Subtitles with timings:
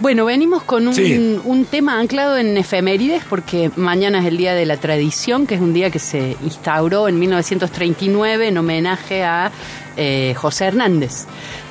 [0.00, 4.64] Bueno, venimos con un, un, tema anclado en efemérides porque mañana es el Día de
[4.64, 9.52] la Tradición, que es un día que se instauró en 1939 en homenaje a
[9.98, 11.26] eh, José Hernández.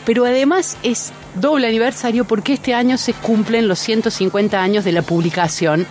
[0.05, 5.01] Pero además es doble aniversario porque este año se cumplen los 150 años de la
[5.01, 5.87] publicación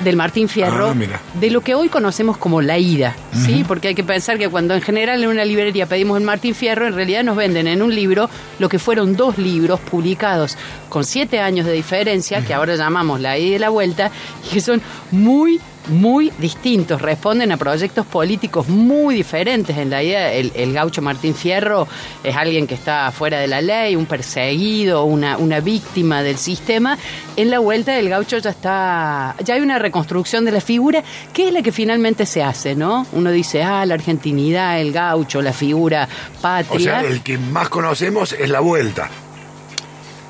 [0.00, 3.64] del Martín Fierro, Ah, de lo que hoy conocemos como la ida, ¿sí?
[3.66, 6.86] Porque hay que pensar que cuando en general en una librería pedimos el Martín Fierro,
[6.86, 10.56] en realidad nos venden en un libro lo que fueron dos libros publicados
[10.88, 14.10] con siete años de diferencia, que ahora llamamos la ida y la vuelta,
[14.46, 14.80] y que son
[15.10, 19.76] muy muy distintos, responden a proyectos políticos muy diferentes.
[19.76, 21.86] En la idea, el, el, gaucho Martín Fierro
[22.22, 26.98] es alguien que está fuera de la ley, un perseguido, una, una víctima del sistema.
[27.36, 31.48] En la vuelta del gaucho ya está, ya hay una reconstrucción de la figura, que
[31.48, 33.06] es la que finalmente se hace, ¿no?
[33.12, 36.08] Uno dice, ah, la argentinidad, el gaucho, la figura
[36.40, 36.76] patria.
[36.76, 39.10] O sea, el que más conocemos es la vuelta.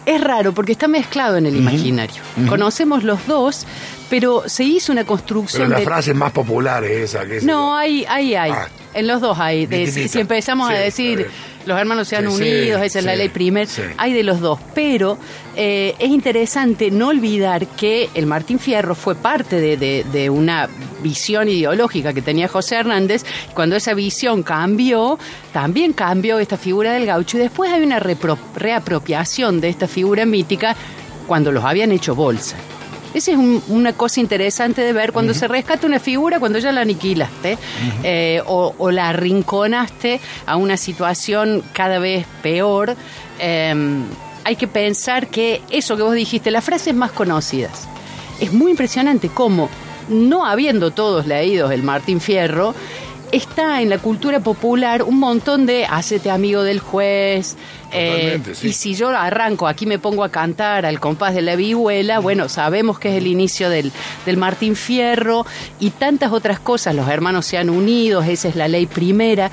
[0.07, 2.23] Es raro porque está mezclado en el imaginario.
[2.37, 2.49] Uh -huh.
[2.49, 3.67] Conocemos los dos,
[4.09, 5.65] pero se hizo una construcción.
[5.65, 5.85] Pero la de...
[5.85, 7.27] frase más popular es esa.
[7.27, 8.51] Que es no, hay, hay, hay.
[8.53, 8.69] Ah.
[8.95, 9.67] En los dos hay.
[9.67, 11.29] De, si, empezamos sí, a decir
[11.67, 14.59] los hermanos sean sí, unidos, esa es la ley primera, hay de los dos.
[14.75, 15.19] Pero
[15.57, 20.69] eh, es interesante no olvidar que el Martín Fierro fue parte de, de, de, una
[21.03, 23.25] visión ideológica que tenía José Hernández.
[23.53, 25.19] Cuando esa visión cambió,
[25.53, 30.77] también cambió esta figura del gaucho y después hay una reapropiación de esta figura mítica
[31.27, 32.57] cuando los habían hecho bolsa.
[33.15, 35.39] Esa es un, una cosa interesante de ver cuando uh -huh.
[35.41, 38.01] se rescata una figura, cuando ya la aniquilaste uh -huh.
[38.05, 42.97] eh, o, o, la arrinconaste a una situación cada vez peor.
[43.39, 43.75] Eh,
[44.45, 47.89] hay que pensar que eso que vos dijiste, las frases más conocidas,
[48.39, 49.69] es muy impresionante cómo,
[50.09, 52.73] no habiendo todos leído el Martín Fierro,
[53.33, 57.57] está en la cultura popular un montón de hacete amigo del juez.
[57.93, 58.69] Eh, sí.
[58.69, 62.49] Y si yo arranco, aquí me pongo a cantar al compás de la vihuela, bueno,
[62.49, 63.93] sabemos que es el inicio del,
[64.25, 65.47] del Martín Fierro
[65.79, 66.95] y tantas otras cosas.
[66.95, 69.51] Los hermanos se han unido, esa es la ley primera.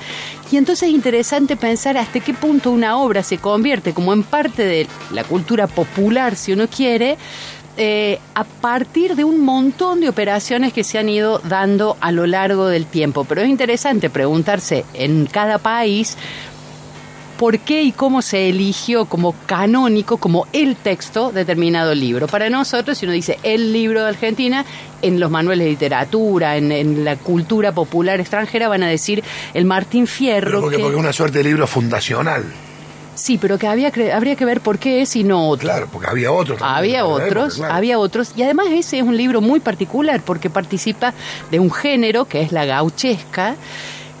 [0.50, 4.64] Y entonces es interesante pensar hasta qué punto una obra se convierte como en parte
[4.64, 7.16] de la cultura popular, si uno quiere,
[7.76, 12.26] eh, a partir de un montón de operaciones que se han ido dando a lo
[12.26, 13.24] largo del tiempo.
[13.24, 16.16] Pero es interesante preguntarse en cada país
[17.38, 22.28] por qué y cómo se eligió como canónico, como el texto determinado libro.
[22.28, 24.64] Para nosotros, si uno dice el libro de Argentina,
[25.02, 29.64] en los manuales de literatura, en, en la cultura popular extranjera, van a decir el
[29.64, 30.46] Martín Fierro.
[30.46, 30.82] Pero porque, que...
[30.82, 32.44] porque es una suerte de libro fundacional.
[33.14, 35.68] Sí, pero que había habría que ver por qué es y no otro.
[35.68, 36.58] Claro, porque había otros.
[36.62, 37.74] Había otros, época, claro.
[37.74, 38.32] había otros.
[38.36, 41.14] Y además ese es un libro muy particular porque participa
[41.50, 43.56] de un género que es la gauchesca,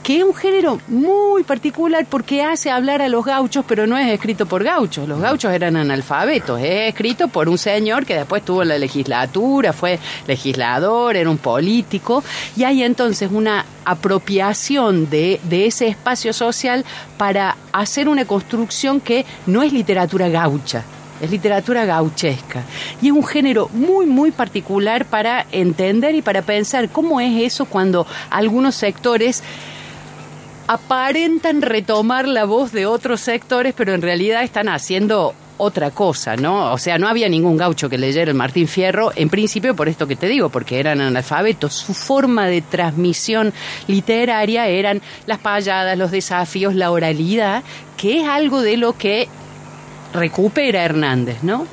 [0.04, 4.12] que es un género muy particular porque hace hablar a los gauchos, pero no es
[4.12, 5.08] escrito por gauchos.
[5.08, 6.60] Los gauchos eran analfabetos.
[6.60, 12.22] Es escrito por un señor que después tuvo la legislatura, fue legislador, era un político.
[12.54, 16.84] Y hay entonces una apropiación de, de ese espacio social
[17.16, 20.84] para hacer una construcción que no es literatura gaucha,
[21.22, 22.62] es literatura gauchesca.
[23.00, 27.64] Y es un género muy, muy particular para entender y para pensar cómo es eso
[27.64, 29.42] cuando algunos sectores
[30.66, 36.72] aparentan retomar la voz de otros sectores, pero en realidad están haciendo otra cosa, ¿no?
[36.72, 40.06] O sea, no había ningún gaucho que leyera el Martín Fierro, en principio por esto
[40.06, 41.74] que te digo, porque eran analfabetos.
[41.74, 43.52] Su forma de transmisión
[43.86, 47.62] literaria eran las payadas, los desafíos, la oralidad,
[47.96, 49.28] que es algo de lo que
[50.14, 51.66] recupera Hernández, ¿no?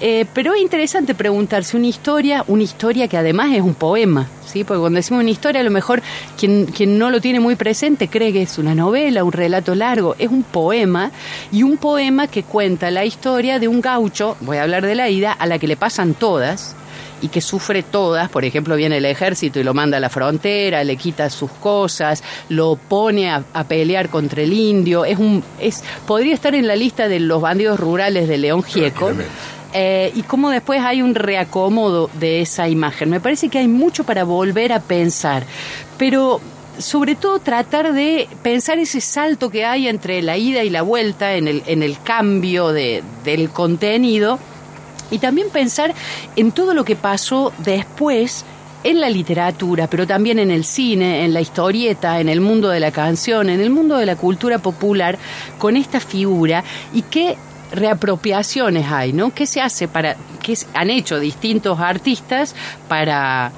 [0.00, 4.64] Eh, pero es interesante preguntarse una historia, una historia que además es un poema, ¿sí?
[4.64, 6.02] Porque cuando decimos una historia, a lo mejor
[6.36, 10.16] quien, quien no lo tiene muy presente cree que es una novela, un relato largo,
[10.18, 11.12] es un poema,
[11.52, 15.08] y un poema que cuenta la historia de un gaucho, voy a hablar de la
[15.08, 16.74] ida, a la que le pasan todas,
[17.22, 20.84] y que sufre todas, por ejemplo, viene el ejército y lo manda a la frontera,
[20.84, 25.82] le quita sus cosas, lo pone a, a, pelear contra el indio, es un es
[26.06, 29.12] podría estar en la lista de los bandidos rurales de León Gieco.
[29.74, 33.08] Eh, y cómo después hay un reacomodo de esa imagen.
[33.08, 35.44] Me parece que hay mucho para volver a pensar,
[35.96, 36.42] pero
[36.76, 41.36] sobre todo tratar de pensar ese salto que hay entre la ida y la vuelta
[41.36, 44.38] en el, en el cambio de, del contenido
[45.12, 45.94] y también pensar
[46.34, 48.44] en todo lo que pasó después
[48.84, 52.80] en la literatura, pero también en el cine, en la historieta, en el mundo de
[52.80, 55.18] la canción, en el mundo de la cultura popular,
[55.58, 57.36] con esta figura y qué
[57.72, 59.32] reapropiaciones hay, ¿no?
[59.32, 62.54] ¿Qué se hace para, qué han hecho distintos artistas
[62.88, 63.52] para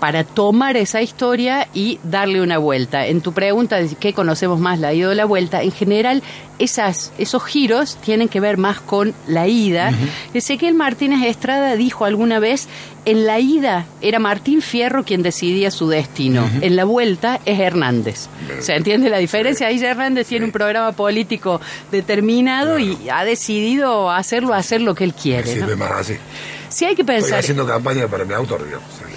[0.00, 3.06] para tomar esa historia y darle una vuelta.
[3.06, 6.22] En tu pregunta de qué conocemos más, la ida o la vuelta, en general
[6.58, 9.92] esas, esos giros tienen que ver más con la ida.
[10.34, 12.68] Ezequiel Martínez Estrada dijo alguna vez,
[13.04, 18.28] en la ida era Martín Fierro quien decidía su destino, en la vuelta es Hernández.
[18.60, 19.68] ¿Se entiende la diferencia?
[19.68, 21.60] Ahí Hernández tiene un programa político
[21.92, 25.76] determinado y ha decidido hacerlo, hacer lo que él quiere.
[25.76, 26.14] más así.
[26.68, 27.24] Sí hay que pensar...
[27.24, 28.66] Estoy haciendo campaña para mi autor,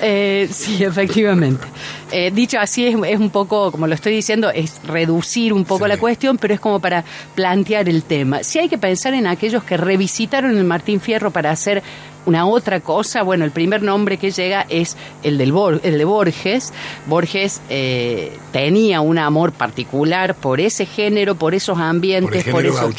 [0.02, 1.66] eh, sí, efectivamente.
[2.12, 5.98] Eh, dicho así, es, un poco, como lo estoy diciendo, es reducir un poco la
[5.98, 7.04] cuestión, pero es como para
[7.36, 8.44] plantear el tema.
[8.44, 11.84] Sí hay que pensar en aquellos que revisitaron el Martín Fierro para hacer
[12.26, 16.74] una otra cosa, bueno, el primer nombre que llega es el, del el de Borges.
[17.08, 22.96] Borges eh, tenía un amor particular por ese género, por esos ambientes, por, esos,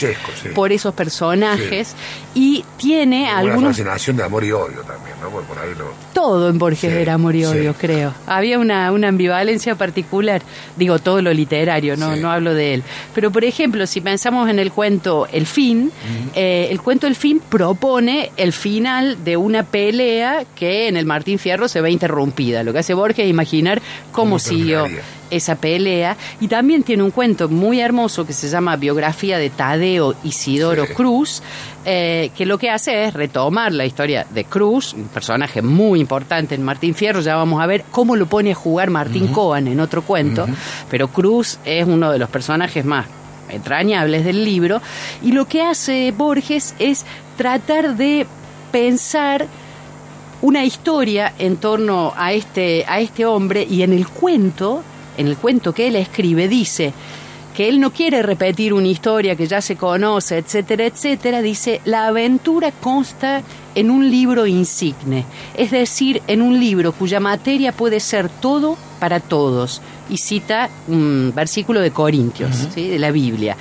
[0.55, 1.95] por esos personajes,
[2.35, 5.31] y tiene alguna Una fascinación de amor y odio también, ¿no?
[5.31, 5.71] Por ahí
[6.13, 8.13] Todo en Borges era amor y odio, creo.
[8.27, 10.43] Había una, una ambivalencia particular,
[10.77, 12.83] digo, todo lo literario, no, no hablo de él.
[13.15, 15.93] Pero, por ejemplo, si pensamos en el cuento El fin,
[16.35, 21.39] eh, el cuento El fin propone el final de una pelea que en el Martín
[21.39, 22.63] Fierro se ve interrumpida.
[22.63, 23.81] Lo que hace Borges es imaginar
[24.13, 24.87] cómo siguió
[25.31, 26.17] esa pelea.
[26.41, 31.43] Y también tiene un cuento muy hermoso que se llama Biografía de Tadeo Isidoro Cruz,
[31.85, 36.55] eh, que lo que hace es retomar la historia de Cruz, un personaje muy importante
[36.55, 37.21] en Martín Fierro.
[37.21, 40.47] Ya vamos a ver cómo lo pone a jugar Martín Coan en otro cuento.
[40.91, 43.07] Pero Cruz es uno de los personajes más
[43.49, 44.81] entrañables del libro.
[45.23, 47.05] Y lo que hace Borges es
[47.37, 48.27] tratar de
[48.73, 49.47] pensar
[50.43, 54.83] una historia en torno a este, a este hombre y en el cuento,
[55.19, 56.95] en el cuento que él escribe, dice
[57.61, 62.07] que él no quiere repetir una historia que ya se conoce, etcétera, etcétera, dice, la
[62.07, 63.43] aventura consta
[63.75, 69.21] en un libro insigne, es decir, en un libro cuya materia puede ser todo para
[69.21, 73.59] todos, y cita un versículo de Corintios, de la Biblia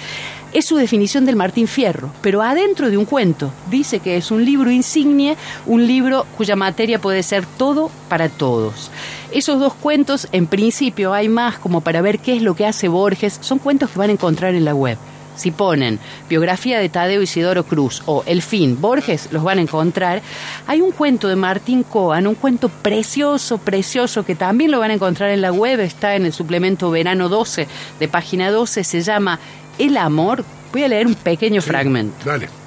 [0.51, 3.51] es su definición del Martín Fierro, pero adentro de un cuento.
[3.69, 5.35] Dice que es un libro insignia,
[5.67, 8.89] un libro cuya materia puede ser todo para todos.
[9.31, 12.87] Esos dos cuentos, en principio, hay más como para ver qué es lo que hace
[12.87, 14.97] Borges, son cuentos que van a encontrar en la web.
[15.35, 20.21] Si ponen biografía de Tadeo Isidoro Cruz o El fin, Borges, los van a encontrar.
[20.67, 24.95] Hay un cuento de Martín Coan, un cuento precioso, precioso, que también lo van a
[24.95, 27.67] encontrar en la web, está en el suplemento Verano 12
[27.99, 29.39] de página 12, se llama
[29.77, 30.43] el amor,
[30.73, 32.15] voy a leer un pequeño fragmento.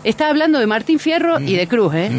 [0.04, 2.10] Está hablando de Martín Fierro y de Cruz, ¿eh?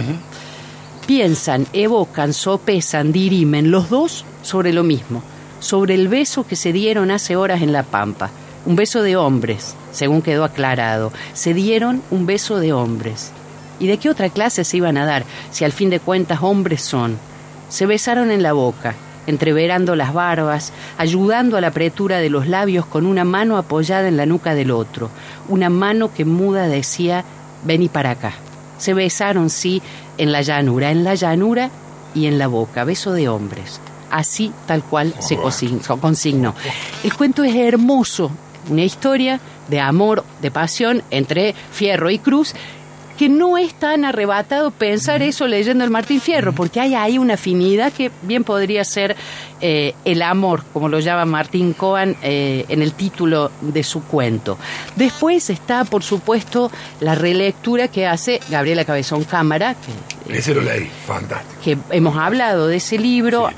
[1.06, 5.22] Piensan, evocan, sopesan, dirimen los dos sobre lo mismo,
[5.60, 8.30] sobre el beso que se dieron hace horas en La Pampa.
[8.66, 11.12] Un beso de hombres, según quedó aclarado.
[11.34, 13.34] Se dieron un beso de hombres.
[13.82, 16.82] ¿Y de qué otra clase se iban a dar si al fin de cuentas hombres
[16.82, 17.18] son?
[17.68, 18.96] Se besaron en la boca,
[19.28, 24.16] entreverando las barbas, ayudando a la apretura de los labios con una mano apoyada en
[24.16, 25.10] la nuca del otro,
[25.50, 27.26] una mano que muda decía,
[27.66, 28.36] vení para acá.
[28.78, 29.82] Se besaron, sí,
[30.18, 31.70] en la llanura, en la llanura
[32.16, 33.80] y en la boca, beso de hombres.
[34.12, 36.54] Así tal cual se consignó.
[37.04, 38.32] El cuento es hermoso,
[38.70, 42.54] una historia de amor, de pasión entre Fierro y Cruz,
[43.18, 47.36] que no es tan arrebatado pensar eso leyendo el Martín Fierro, porque hay ahí una
[47.36, 49.16] afinidad que bien podría ser
[49.66, 54.58] eh, el amor, como lo llama Martín Coan eh, en el título de su cuento.
[54.98, 56.70] Después está, por supuesto,
[57.00, 59.78] la relectura que hace Gabriela Cabezón Cámara.
[60.28, 61.62] Que, ese lo leí, fantástico.
[61.64, 63.50] Que hemos hablado de ese libro.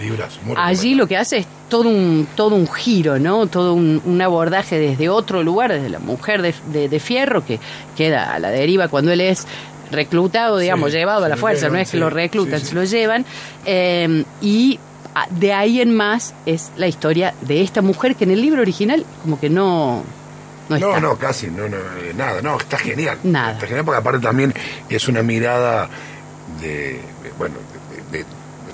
[0.56, 3.48] Allí lo que hace es todo un, todo un giro, ¿no?
[3.48, 7.60] Todo un, abordaje desde otro lugar, desde la mujer de, Fierro, que
[7.98, 9.48] queda a la deriva cuando él es
[9.90, 13.26] reclutado, digamos, llevado a la fuerza, no es que lo reclutan, se lo llevan,
[13.66, 14.80] eh, y
[15.30, 19.06] de ahí en más es la historia de esta mujer que en el libro original
[19.22, 20.04] como que no...
[20.68, 23.20] No, no, no, casi, no, no, eh, nada, no, está genial.
[23.24, 23.54] Nada.
[23.54, 24.52] Está genial porque aparte también
[24.90, 25.88] es una mirada
[26.60, 27.00] de,
[27.38, 27.54] bueno,
[28.12, 28.26] de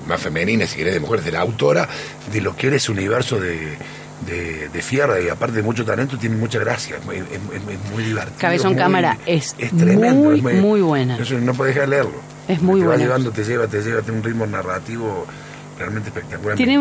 [0.06, 1.86] más femenina, si querés, de mujeres, de la autora,
[2.32, 3.76] de lo que era ese universo de,
[4.26, 8.38] de, Fierra y aparte de mucho talento, tiene mucha gracia, es, muy divertido.
[8.38, 11.18] Cabezón Cámara es, tremendo, muy, muy, buena.
[11.18, 12.20] no puedes dejar de leerlo.
[12.48, 13.02] Es muy te buena.
[13.02, 15.26] Va llevando, te lleva, te lleva, tiene un ritmo narrativo
[15.82, 16.56] realmente espectacular.
[16.56, 16.78] Tiene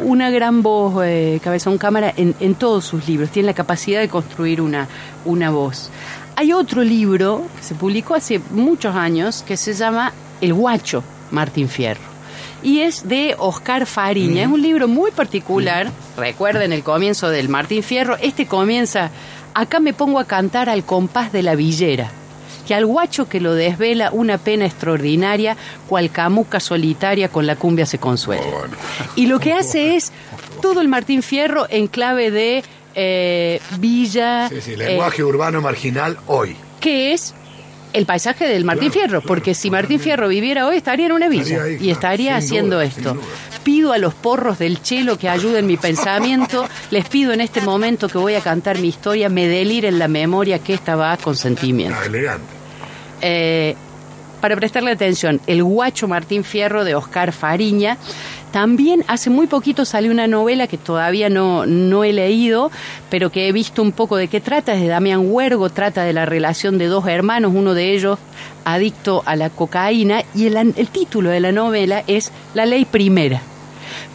[0.00, 3.30] una gran voz, eh, Cabezón Cámara, en, en, todos sus libros.
[3.30, 4.88] Tiene la capacidad de construir una,
[5.24, 5.90] una voz.
[6.36, 11.68] Hay otro libro que se publicó hace muchos años que se llama El Guacho, Martín
[11.68, 12.16] Fierro
[12.62, 14.42] y es de Oscar Fariña.
[14.42, 15.90] Es un libro muy particular.
[16.16, 18.16] Recuerden el comienzo del Martín Fierro.
[18.16, 19.10] Este comienza,
[19.54, 22.10] acá me pongo a cantar al compás de la villera
[22.66, 25.56] que al guacho que lo desvela una pena extraordinaria,
[25.88, 28.44] cual camuca solitaria con la cumbia se consuela.
[29.14, 30.12] Y lo que hace es
[30.60, 34.48] todo el Martín Fierro en clave de eh, villa.
[34.48, 36.56] Sí, sí, lenguaje urbano marginal hoy.
[36.80, 37.34] Que es
[37.92, 41.68] el paisaje del Martín Fierro, porque si Martín Fierro viviera hoy estaría en una villa
[41.68, 43.16] y estaría haciendo esto.
[43.64, 48.08] Pido a los porros del chelo que ayuden mi pensamiento, les pido en este momento
[48.08, 51.98] que voy a cantar mi historia, me deliren la memoria que esta va con sentimiento.
[52.00, 52.55] Ah, elegante.
[53.22, 53.74] Eh,
[54.40, 57.96] para prestarle atención, El guacho Martín Fierro de Oscar Fariña.
[58.52, 62.70] También hace muy poquito salió una novela que todavía no, no he leído,
[63.10, 66.12] pero que he visto un poco de qué trata, es de Damián Huergo, trata de
[66.12, 68.18] la relación de dos hermanos, uno de ellos
[68.64, 73.42] adicto a la cocaína, y el, el título de la novela es La Ley Primera.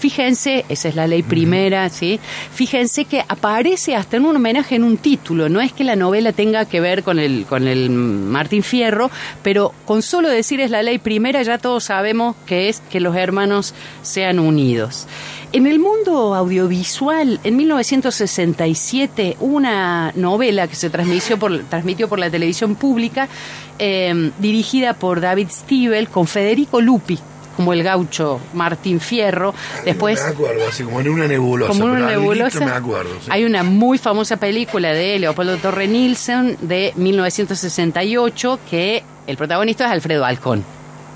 [0.01, 2.20] Fíjense, esa es la ley primera, ¿sí?
[2.51, 6.34] Fíjense que aparece hasta en un homenaje en un título, no es que la novela
[6.34, 9.12] tenga que ver con el, con el Martín Fierro,
[9.43, 13.15] pero con solo decir es la ley primera ya todos sabemos que es que los
[13.15, 15.05] hermanos sean unidos.
[15.53, 22.31] En el mundo audiovisual, en 1967, una novela que se transmitió por, transmitió por la
[22.31, 23.29] televisión pública,
[23.77, 27.20] eh, dirigida por David Stiebel, con Federico Lupi,
[27.62, 29.53] como el gaucho Martín Fierro.
[29.86, 31.72] Después, me acuerdo, así como en una nebulosa.
[31.72, 32.65] Como una nebulosa.
[32.65, 39.38] Me acuerdo, Hay una muy famosa película de Leopoldo Torre Nielsen de 1968 que el
[39.38, 40.65] protagonista es Alfredo Alcón.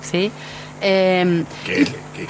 [0.03, 0.31] ¿sí?
[0.87, 1.43] Eh,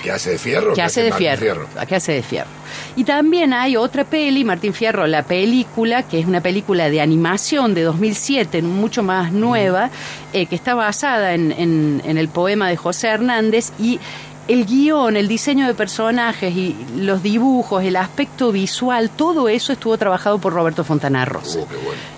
[0.01, 0.73] ¿Qué, hace de fierro?
[0.73, 2.49] Que hace de fierro, Que hace de fierro.
[2.95, 7.73] Y también hay otra peli, Martín Fierro, la película, que es una película de animación
[7.73, 9.89] de 2007, mucho más nueva,
[10.31, 13.99] eh, que está basada en, en, el poema de José Hernández y
[14.47, 19.97] el guion, el diseño de personajes y los dibujos, el aspecto visual, todo eso estuvo
[19.97, 21.59] trabajado por Roberto Fontana Rosa.
[21.61, 21.67] Oh,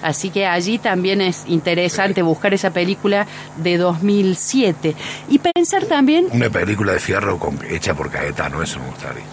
[0.02, 3.26] Así que allí también es interesante buscar esa película
[3.58, 4.96] de 2007
[5.30, 6.28] y pensar también...
[6.32, 9.24] Una película de fierro hecha por Caetano, eso me gustaría.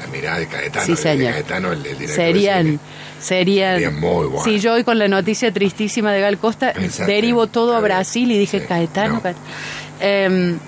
[0.00, 1.32] La mirada de Caetano, sí, señor.
[1.32, 2.80] Caetano el, director Serían...
[3.20, 4.44] Serían, muy bueno.
[4.44, 6.72] Si yo hoy con la noticia tristísima de Gal Costa
[7.04, 9.20] derivo todo a Brasil y dije Caetano.
[10.00, 10.60] Em,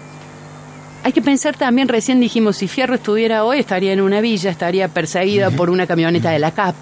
[1.03, 4.89] hay que pensar también, recién dijimos, si Fierro estuviera hoy, estaría en una villa, estaría
[4.89, 6.75] perseguida por una camioneta de la CAP.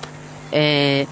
[0.50, 1.06] Eh,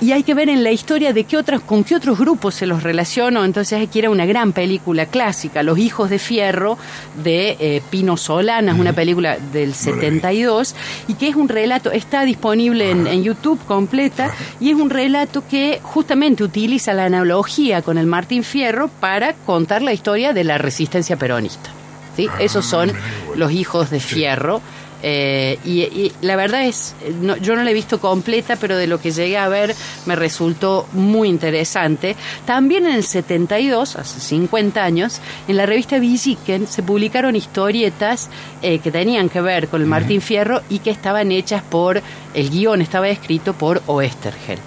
[0.00, 2.66] y hay que ver en la historia de qué otras, con qué otros grupos se
[2.66, 3.44] los relacionó.
[3.44, 6.78] Entonces aquí era una gran película clásica, Los Hijos de Fierro,
[7.22, 10.74] de eh, Pino Solana, es una película del 72,
[11.08, 15.42] y que es un relato, está disponible en, en, YouTube completa, y es un relato
[15.46, 20.56] que justamente utiliza la analogía con el Martín Fierro para contar la historia de la
[20.56, 21.70] resistencia peronista.
[22.18, 22.92] Ah, Esos son
[23.36, 24.60] los hijos de Fierro.
[25.02, 26.94] Eh, y, la verdad es,
[27.40, 29.74] yo no la he visto completa, pero de lo que llegué a ver
[30.06, 32.16] me resultó muy interesante.
[32.44, 38.28] También en el 72, hace 50 años, en la revista Villiquen se publicaron historietas
[38.62, 42.02] eh, que tenían que ver con el Martín Fierro y que estaban hechas por,
[42.34, 44.58] el guion estaba escrito por Oestergel.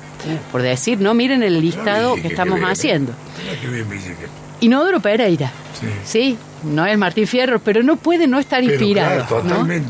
[0.52, 3.14] Por decir, no, miren el listado que estamos haciendo.
[4.62, 5.52] Inodoro Pereira.
[6.06, 6.38] Sí.
[6.64, 9.44] no es Martín Fierro, pero no puede no estar inspirado.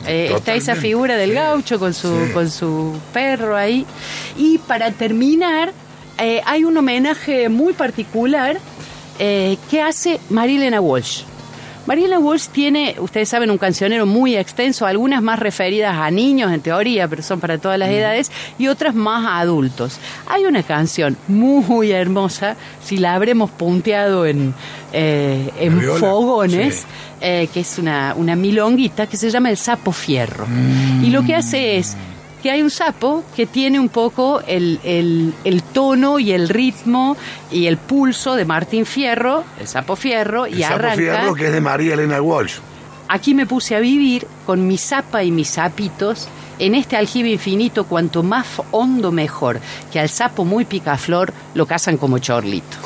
[0.08, 3.86] Eh, está esa figura del gaucho con su, con su perro ahí.
[4.38, 5.72] Y para terminar,
[6.18, 8.60] eh, hay un homenaje muy particular
[9.20, 11.24] eh, que hace Marilena Walsh.
[11.86, 16.62] Mariela Walsh tiene, ustedes saben, un cancionero muy extenso, algunas más referidas a niños en
[16.62, 17.94] teoría, pero son para todas las mm.
[17.94, 20.00] edades, y otras más a adultos.
[20.28, 24.54] Hay una canción muy hermosa, si la habremos punteado en,
[24.94, 26.86] eh, en fogones,
[27.20, 30.48] eh, que es una, una milonguita que se llama El Sapo Fierro.
[31.02, 31.98] Y lo que hace es
[32.44, 37.16] que hay un sapo que tiene un poco el, el, tono y el ritmo
[37.50, 40.90] y el pulso de Martín Fierro, el sapo Fierro, y arranca...
[40.90, 42.56] Sapo Fierro que es de María Elena Walsh.
[43.08, 46.28] Aquí me puse a vivir con mi sapa y mis sapitos
[46.60, 49.62] en este aljibe infinito, cuanto más hondo mejor,
[49.94, 52.78] que al sapo muy picaflor lo cazan como chorlito.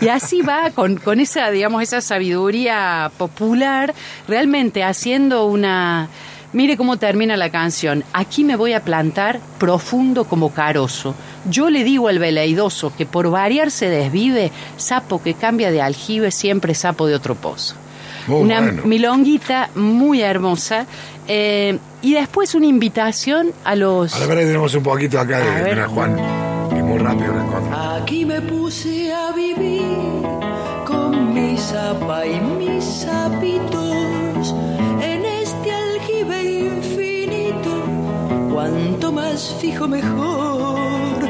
[0.00, 3.94] Y así va con, con esa, digamos, esa sabiduría popular,
[4.26, 6.08] realmente haciendo una
[6.54, 8.04] Mire cómo termina la canción.
[8.12, 11.16] Aquí me voy a plantar profundo como carozo.
[11.50, 16.30] Yo le digo al veleidoso que por variar se desvive, sapo que cambia de aljibe
[16.30, 17.74] siempre sapo de otro pozo.
[18.28, 20.86] una milonguita muy hermosa.
[21.26, 24.14] Eh, y después una invitación a los...
[24.14, 26.16] A ver, tenemos un poquito acá de, Juan.
[26.70, 27.34] Y muy rápido
[27.96, 29.82] Aquí me puse a vivir
[30.86, 34.54] con mi sapa y mis sapitos
[38.64, 41.20] cuanto más fijo mejor,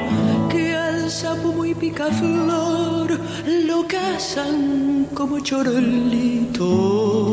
[0.48, 3.18] que al sapo muy picaflor
[3.66, 7.32] lo cazan como chorlito.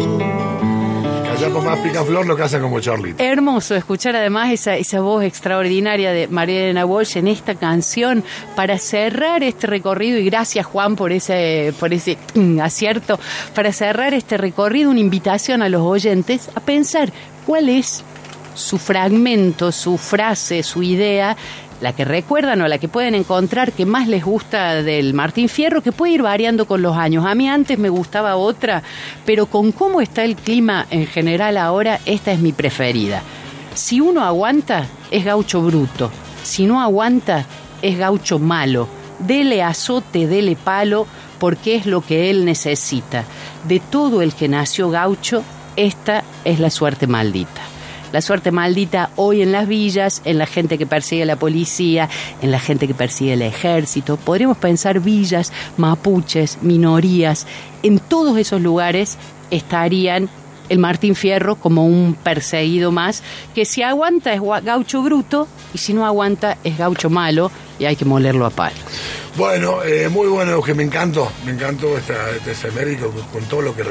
[1.31, 3.23] Allá con más picaflor lo hacen como Charlito.
[3.23, 8.23] Hermoso escuchar además esa, esa voz extraordinaria de María Elena Walsh en esta canción
[8.55, 13.19] para cerrar este recorrido y gracias Juan por ese, por ese mm, acierto,
[13.53, 17.11] para cerrar este recorrido una invitación a los oyentes a pensar
[17.45, 18.03] cuál es
[18.53, 21.35] su fragmento, su frase, su idea
[21.81, 25.81] la que recuerdan o la que pueden encontrar que más les gusta del Martín Fierro,
[25.81, 27.25] que puede ir variando con los años.
[27.25, 28.83] A mí antes me gustaba otra,
[29.25, 33.23] pero con cómo está el clima en general ahora, esta es mi preferida.
[33.73, 36.11] Si uno aguanta, es gaucho bruto.
[36.43, 37.45] Si no aguanta,
[37.81, 38.87] es gaucho malo.
[39.19, 41.07] Dele azote, dele palo,
[41.39, 43.23] porque es lo que él necesita.
[43.67, 45.43] De todo el que nació gaucho,
[45.75, 47.70] esta es la suerte maldita
[48.11, 52.09] la suerte maldita hoy en las villas, en la gente que persigue la policía,
[52.41, 54.17] en la gente que persigue el ejército.
[54.17, 57.47] Podríamos pensar villas, mapuches, minorías.
[57.83, 59.17] En todos esos lugares
[59.49, 60.29] estarían
[60.69, 65.93] el Martín Fierro como un perseguido más, que si aguanta es gaucho bruto y si
[65.93, 68.77] no aguanta es gaucho malo y hay que molerlo a palo.
[69.35, 72.13] Bueno, eh, muy bueno, que me encantó, me encantó esta,
[72.45, 73.83] este médico con todo lo que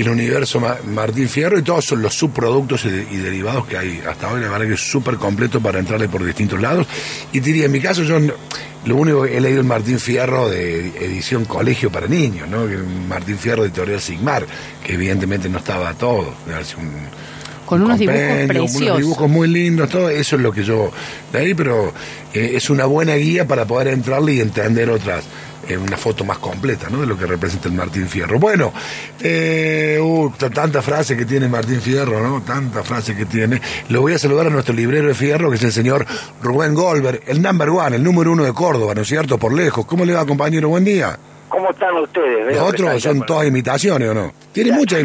[0.00, 4.40] el, universo Martín Fierro y todos son los subproductos y, derivados que hay hasta hoy,
[4.40, 6.86] la verdad que es súper completo para entrarle por distintos lados.
[7.32, 10.88] Y diría, en mi caso yo lo único que he leído es Martín Fierro de
[11.04, 12.66] edición colegio para niños, ¿no?
[13.08, 14.46] Martín Fierro de Teoría Sigmar,
[14.84, 16.34] que evidentemente no estaba todo,
[16.78, 17.25] un
[17.66, 18.80] con unos dibujos preciosos.
[18.80, 20.90] Unos dibujos muy lindos, todo eso es lo que yo
[21.32, 21.92] de ahí, pero
[22.32, 25.24] eh, es una buena guía para poder entrarle y entender otras,
[25.68, 27.00] eh, una foto más completa, ¿no?
[27.00, 28.38] De lo que representa el Martín Fierro.
[28.38, 28.72] Bueno,
[29.20, 32.42] eh, uh, tanta frase que tiene Martín Fierro, ¿no?
[32.42, 33.60] Tanta frase que tiene.
[33.88, 36.06] Lo voy a saludar a nuestro librero de Fierro, que es el señor
[36.42, 39.38] Rubén Goldberg, el number one, el número uno de Córdoba, ¿no es cierto?
[39.38, 39.84] Por lejos.
[39.86, 40.68] ¿Cómo le va, compañero?
[40.68, 41.18] Buen día.
[41.48, 42.56] ¿Cómo están ustedes?
[42.56, 44.32] Los otros son todas imitaciones, ¿o no?
[44.52, 44.98] Tiene, mucha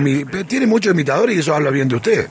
[0.48, 2.28] tiene muchos imitadores y eso habla bien de usted.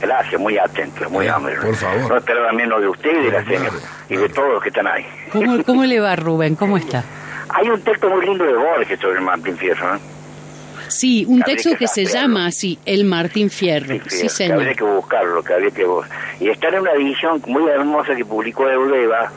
[0.00, 1.56] Gracias, muy atento, muy amable.
[1.60, 2.08] Por favor.
[2.08, 3.76] No espero también lo de usted y de la señora
[4.08, 5.04] y de todos los que están ahí.
[5.32, 6.56] ¿Cómo, ¿Cómo le va, Rubén?
[6.56, 7.04] ¿Cómo está?
[7.48, 10.00] Hay un texto muy lindo de Borges sobre el Martín Fierro, ¿no?
[10.88, 13.94] Sí, un texto que, se llama así, El Martín Fierro.
[14.08, 14.56] Sí, señor.
[14.56, 15.86] Que habría que buscarlo, que habría que...
[16.40, 19.30] Y está en una edición muy hermosa que publicó Eudeva,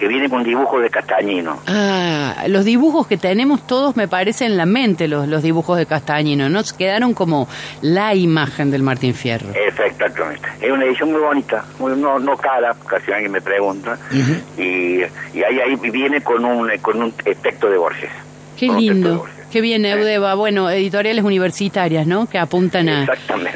[0.00, 1.60] que viene con dibujos de Castañino.
[1.66, 5.84] Ah, los dibujos que tenemos todos me parecen en la mente, los, los dibujos de
[5.84, 6.62] Castañino, ¿no?
[6.78, 7.46] Quedaron como
[7.82, 9.50] la imagen del Martín Fierro.
[9.54, 10.48] Exactamente.
[10.62, 13.98] Es una edición muy bonita, muy, no, no cara, casi alguien me pregunta,
[14.56, 18.10] y, y ahí, ahí viene con un, con un texto de Borges.
[18.56, 19.26] Qué lindo.
[19.50, 20.34] Qué bien, Eudeva.
[20.34, 22.28] Bueno, editoriales universitarias, ¿no?
[22.28, 23.06] Que apuntan a,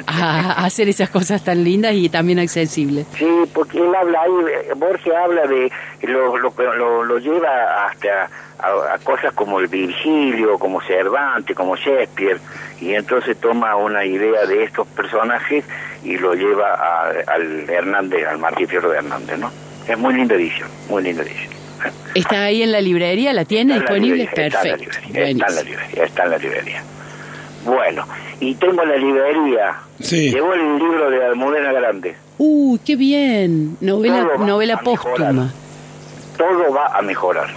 [0.06, 3.06] a, hacer esas cosas tan lindas y también accesibles.
[3.16, 5.70] Sí, porque él habla ahí, Borges habla de,
[6.02, 8.28] lo, lo, lo lleva hasta
[8.58, 12.40] a, cosas como el Virgilio, como Cervantes, como Shakespeare,
[12.80, 15.64] y entonces toma una idea de estos personajes
[16.02, 19.50] y lo lleva al Hernández, al Martín Fierro de Hernández, ¿no?
[19.86, 21.63] Es muy linda edición, muy linda edición.
[22.14, 23.32] ¿Está ahí en la librería?
[23.32, 24.28] ¿La tiene disponible?
[24.34, 24.90] Perfecto.
[24.90, 26.82] Está en, la librería, está en la librería,
[27.64, 28.06] Bueno,
[28.40, 29.74] y tengo la librería.
[30.00, 30.30] Sí.
[30.30, 32.16] Llegó el libro de Almudena Grande.
[32.38, 33.76] ¡Uy, qué bien!
[33.80, 35.52] Novela, novela póstuma.
[36.36, 37.48] Todo va a mejorar.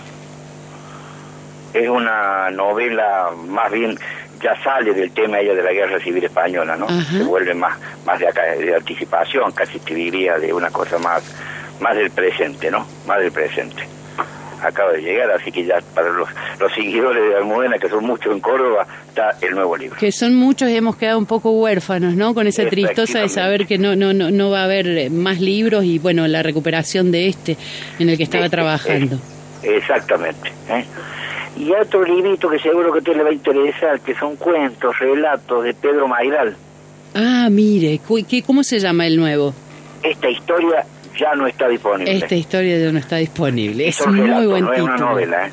[1.74, 3.98] Es una novela más bien
[4.42, 6.88] ya sale del tema ella de la guerra civil española, ¿no?
[6.88, 8.28] Se vuelve más más de,
[8.66, 11.24] de anticipación, casi te diría de una cosa más
[11.80, 12.86] más del presente, ¿no?
[13.08, 13.84] Más del presente
[14.62, 18.32] acaba de llegar, así que ya para los, los seguidores de Almudena, que son muchos
[18.34, 19.98] en Córdoba, está el nuevo libro.
[19.98, 22.34] Que son muchos y hemos quedado un poco huérfanos, ¿no?
[22.34, 25.39] Con esa tristosa de saber que no, no, no, no va a haber eh, más
[25.39, 27.58] libros y, bueno, la recuperación de este
[28.00, 29.20] en el que estaba este, trabajando.
[29.63, 30.52] exactamente.
[30.70, 30.86] ¿eh?
[31.58, 34.98] Y otro librito que seguro que a usted le va a interesar, que son cuentos,
[35.00, 36.56] relatos de Pedro Mairal.
[37.15, 38.00] Ah, mire,
[38.46, 39.54] ¿cómo se llama el nuevo?
[40.04, 40.86] Esta historia
[41.18, 42.16] ya no está disponible.
[42.16, 43.88] Esta historia ya no está disponible.
[43.88, 44.94] Es, un muy buen no título.
[44.96, 45.52] Es una novela, ¿eh?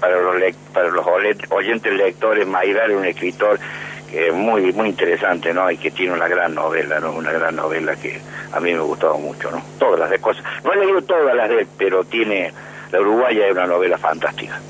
[0.00, 1.06] Para los, para los
[1.50, 3.60] oyentes lectores, Mayral es un escritor
[4.32, 5.70] muy muy interesante, ¿no?
[5.70, 7.12] Y que tiene una gran novela, ¿no?
[7.12, 8.20] Una gran novela que
[8.52, 9.62] a mí me ha gustado mucho, ¿no?
[9.78, 10.44] Todas las de cosas.
[10.64, 12.52] No he leído todas las de él, pero tiene...
[12.90, 14.60] La Uruguaya es una novela fantástica.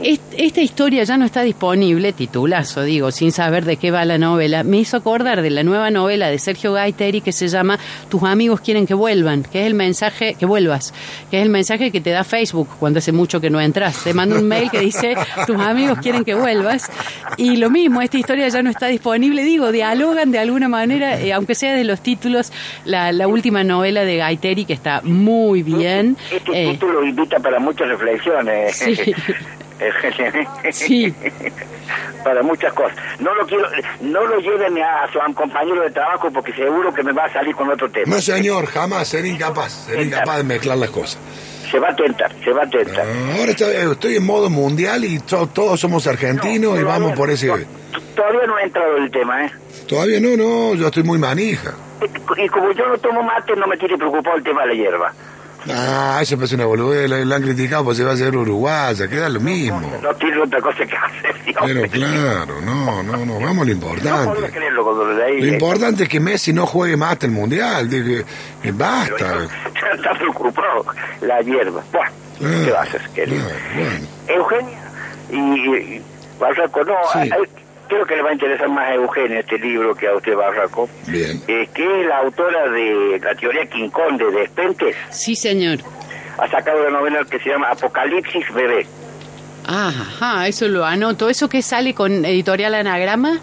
[0.00, 4.64] Esta historia ya no está disponible, titulazo, digo, sin saber de qué va la novela.
[4.64, 7.78] Me hizo acordar de la nueva novela de Sergio Gaiteri que se llama
[8.08, 10.92] Tus amigos quieren que vuelvan, que es el mensaje, que vuelvas,
[11.30, 14.02] que es el mensaje que te da Facebook cuando hace mucho que no entras.
[14.02, 15.14] Te manda un mail que dice
[15.46, 16.90] Tus amigos quieren que vuelvas.
[17.36, 21.32] Y lo mismo, esta historia ya no está disponible, digo, dialogan de alguna manera, eh,
[21.32, 22.52] aunque sea de los títulos,
[22.84, 26.16] la, última novela de Gaiteri que está muy bien.
[26.30, 28.76] Este eh, título invita para muchas reflexiones.
[28.76, 28.96] Sí.
[30.72, 31.14] Sí.
[32.24, 32.96] para muchas cosas.
[33.20, 33.68] No lo quiero,
[34.00, 37.54] no lo lleven a, su compañero de trabajo porque seguro que me va a salir
[37.54, 38.14] con otro tema.
[38.14, 41.18] No, señor, jamás, ser incapaz, ser incapaz de mezclar las cosas.
[41.70, 43.06] Se va a tentar, se va a tentar.
[43.06, 47.48] Ah, ahora estoy, en modo mundial y todos somos argentinos y vamos por ese...
[48.14, 49.52] Todavía no ha entrado el tema, ¿eh?
[49.88, 51.72] Todavía no, no, yo estoy muy manija.
[52.36, 55.14] Y como yo no tomo mate, no me tiene preocupado el tema de la hierba.
[55.68, 59.28] Ah, eso es una boludez, la, han criticado pues se va a hacer uruguaya, queda
[59.28, 59.80] lo mismo.
[60.02, 64.60] No, tiene otra cosa que hacer, Pero claro, no, no, no, vamos a lo importante.
[65.38, 68.24] lo importante es que Messi no juegue más hasta el Mundial, de
[68.62, 69.46] que, basta.
[69.74, 70.86] Ya está preocupado
[71.20, 71.82] la hierba.
[71.92, 73.28] Bueno, ¿qué vas a hacer,
[74.28, 74.78] Eugenia
[75.30, 76.02] y, y
[76.38, 76.94] Barraco, no,
[77.92, 80.88] creo que le va a interesar más a Eugenia este libro que a usted, Barraco.
[81.06, 81.42] Bien.
[81.46, 84.96] Eh, que es la autora de la teoría King Kong de Despentes.
[85.10, 85.78] Sí, señor.
[86.38, 88.86] Ha sacado una novela que se llama Apocalipsis Bebé.
[89.66, 91.28] Ajá, eso lo anoto.
[91.28, 93.40] ¿Eso qué sale con editorial Anagrama?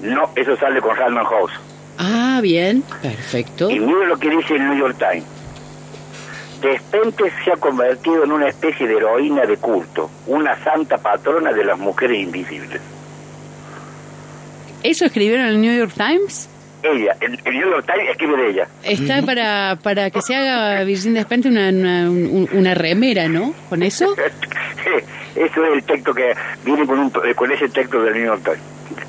[0.00, 1.52] No, eso sale con Random House.
[1.98, 3.70] Ah, bien, perfecto.
[3.70, 5.24] Y mire lo que dice el New York Times.
[6.60, 11.64] Despentes se ha convertido en una especie de heroína de culto, una santa patrona de
[11.64, 12.80] las mujeres invisibles.
[14.82, 16.48] ¿Eso escribieron en el New York Times?
[16.82, 18.68] Ella, el, New York Times escribe de ella.
[18.82, 23.54] Está para, para que se haga Virgin Despente una, una, una, remera, ¿no?
[23.68, 24.16] ¿Con eso?
[25.36, 28.60] eso es el texto que viene con, un, con ese texto del New York Times.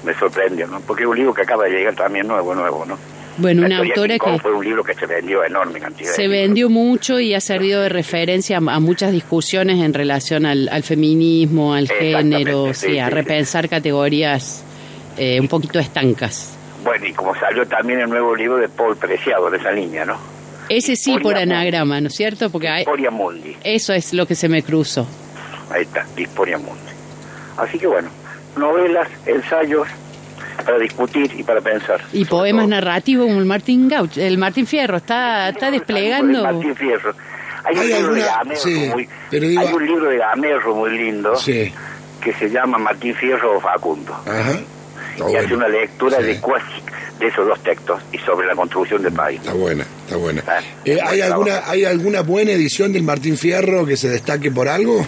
[0.06, 0.82] Me sorprendió, ¿no?
[0.82, 2.98] Porque es un libro que acaba de llegar también nuevo, nuevo, ¿no?
[3.38, 4.38] Bueno, una autora que...
[4.38, 6.12] Fue un libro que se vendió enorme cantidad.
[6.12, 10.84] Se vendió mucho y ha servido de referencia a, muchas discusiones en relación al, al
[10.84, 14.64] feminismo, al género, sí, a repensar categorías
[15.18, 16.58] eh, un poquito estancas.
[16.84, 20.18] Bueno, y como salió también el nuevo libro de Paul Preciado, de esa niña, ¿no?
[20.70, 22.50] Ese sí por anagrama, ¿no es cierto?
[22.50, 22.86] Porque hay...
[23.12, 23.56] Mundi.
[23.64, 25.08] Eso es lo que se me cruzó.
[25.70, 26.92] Ahí está, Disporia Mundi.
[27.58, 28.10] Así que bueno,
[28.58, 29.88] novelas, ensayos
[30.66, 32.02] para discutir y para pensar.
[32.12, 36.40] Y poemas narrativos como el Martín Gauch, el Martín Fierro, está, está desplegando.
[36.40, 37.14] El Martín Fierro.
[37.66, 42.50] Hay, un libro de Gamerro muy, hay un libro de Gamerro muy lindo que se
[42.50, 44.14] llama Martín Fierro o Facundo.
[44.26, 44.60] Ajá
[45.18, 46.40] y hace una lectura de
[47.20, 49.40] de esos dos textos y sobre la construcción del país.
[49.40, 50.44] Está buena, está buena.
[50.48, 54.68] Ah, eh, ¿hay, alguna, ¿Hay alguna buena edición del Martín Fierro que se destaque por
[54.68, 55.06] algo?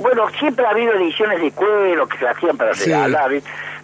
[0.00, 3.30] Bueno, siempre ha habido ediciones de cuero que se hacían para regalar.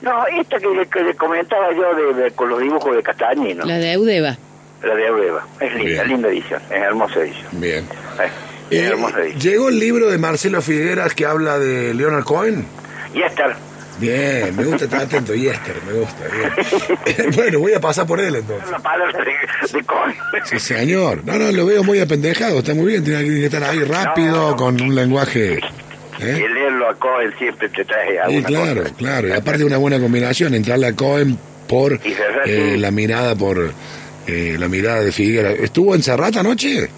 [0.03, 3.65] No, esta que le, comentaba yo de, con los dibujos de Castañino.
[3.65, 4.37] La de Eudeva.
[4.83, 5.47] La de Eudeva.
[5.61, 7.49] Es linda, linda edición, es hermosa edición.
[7.53, 7.85] Bien.
[7.85, 8.31] Eh,
[8.71, 9.41] eh, hermosa edición.
[9.41, 12.67] ¿Llegó el libro de Marcelo Figueras que habla de Leonard Cohen?
[13.15, 13.57] Y está
[13.99, 17.31] Bien, me gusta estar atento, Yester, me gusta, bien.
[17.37, 18.71] bueno, voy a pasar por él entonces.
[18.71, 19.85] La palabra de, de
[20.45, 21.25] Sí, señor.
[21.25, 24.81] No, no, lo veo muy apendejado, está muy bien, tiene que estar ahí rápido, con
[24.81, 25.55] un lenguaje...
[26.21, 26.45] ¿eh?
[26.45, 30.55] Y leerlo a Cohen siempre te trae Sí, claro, claro, y aparte una buena combinación,
[30.55, 31.99] entrarle a Cohen por
[32.47, 33.73] eh, la mirada por
[34.27, 35.51] eh, la mirada de Figuera.
[35.51, 36.89] ¿Estuvo en Serrata anoche?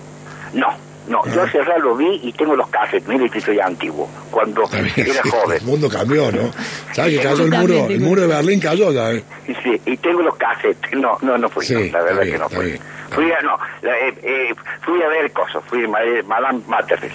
[0.54, 0.85] No.
[1.08, 4.68] No, yo hace rato lo vi y tengo los cassettes, mire que soy antiguo, cuando
[4.72, 5.58] era joven.
[5.58, 6.50] El mundo cambió, ¿no?
[6.92, 7.86] ¿Sabes que cayó el muro?
[7.88, 9.22] El muro de Berlín cayó ¿eh?
[9.62, 10.92] Sí, y tengo los cassettes.
[10.98, 12.80] No, no, no fui, la verdad que no fui.
[13.10, 15.88] Fui a, no, eh, eh, fui a ver cosas, fui a
[16.24, 17.14] Madame Matterfield.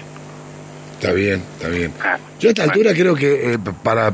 [0.94, 1.92] Está bien, está bien.
[2.02, 4.12] Ah, yo a esta altura creo que eh, para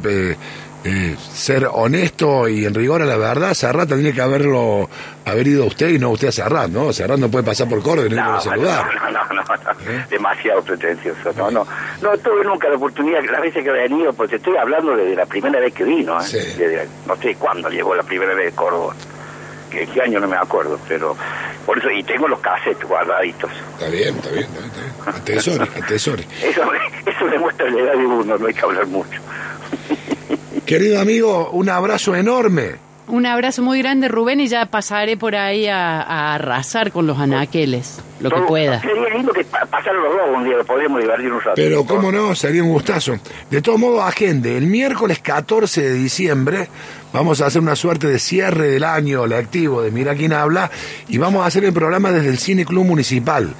[0.84, 4.88] eh, ser honesto y en rigor a la verdad, Serrat tendría que haberlo
[5.24, 6.92] haber ido a usted y no usted a Serrat, ¿no?
[6.92, 8.86] Serrat no puede pasar por Córdoba y no, no saludar.
[8.94, 9.38] No, no, no,
[9.88, 10.06] ¿Eh?
[10.10, 11.32] demasiado pretencioso.
[11.36, 11.66] No, no,
[12.00, 15.26] no tuve nunca la oportunidad, las veces que he venido, porque estoy hablando desde la
[15.26, 16.88] primera vez que vino, ¿eh?
[17.06, 18.94] no sé cuándo llegó la primera vez de Córdoba.
[19.70, 21.14] ¿Qué, ¿Qué, año no me acuerdo, pero
[21.66, 23.50] por eso, y tengo los cassettes guardaditos.
[23.74, 25.62] Está bien, está bien, está bien.
[25.82, 26.62] Atesore, Eso,
[27.04, 29.20] eso demuestra la edad de uno, no hay que hablar mucho.
[30.68, 32.72] Querido amigo, un abrazo enorme.
[33.06, 37.98] Un abrazo muy grande, Rubén, y ya pasaré por ahí a, arrasar con los anaqueles,
[38.20, 38.78] lo que pueda.
[38.82, 41.52] Sería lindo que pasaran los dos un día, podríamos divertir un rato.
[41.56, 43.14] Pero cómo no, sería un gustazo.
[43.50, 46.68] De todos modos, agende, el miércoles 14 de diciembre
[47.14, 50.70] vamos a hacer una suerte de cierre del año lectivo de Mira quién habla
[51.08, 53.54] y vamos a hacer el programa desde el Cine Club Municipal,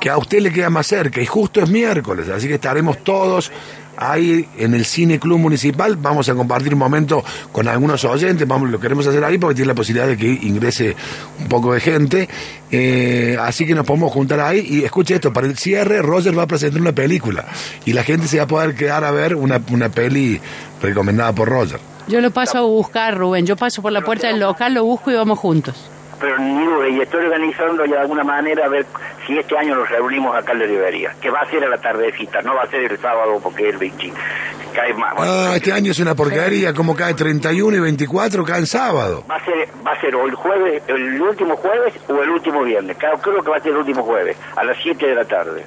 [0.00, 3.50] que a usted le queda más cerca y justo es miércoles, así que estaremos todos
[3.96, 5.96] ahí en el Cine Club Municipal.
[5.96, 9.68] Vamos a compartir un momento con algunos oyentes, vamos, lo queremos hacer ahí porque tiene
[9.68, 10.96] la posibilidad de que ingrese
[11.40, 12.28] un poco de gente.
[12.70, 16.42] Eh, así que nos podemos juntar ahí y escuche esto, para el cierre Roger va
[16.42, 17.46] a presentar una película
[17.84, 20.40] y la gente se va a poder quedar a ver una, una peli
[20.82, 21.78] recomendada por Roger.
[22.08, 23.46] Yo lo paso a buscar, Rubén.
[23.46, 25.90] Yo paso por la puerta del local, lo busco y vamos juntos
[26.24, 28.86] pero ni y estoy organizando ya de alguna manera a ver
[29.26, 31.76] si este año nos reunimos acá en la librería, que va a ser a la
[31.76, 34.12] tardecita, no va a ser el sábado porque es el 20,
[34.74, 35.14] cae más.
[35.18, 39.24] Ah, este año es una porquería, como cae 31 y 24, cae en sábado.
[39.30, 42.62] Va a ser, va a ser o el jueves, el último jueves o el último
[42.64, 42.96] viernes.
[42.98, 45.64] Creo que va a ser el último jueves, a las 7 de la tarde.